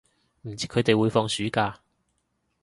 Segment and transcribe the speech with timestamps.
[0.41, 1.79] 唔知佢哋會放暑假